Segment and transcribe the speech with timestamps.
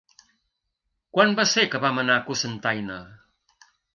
[1.17, 2.97] Quan va ser que vam anar a Cocentaina?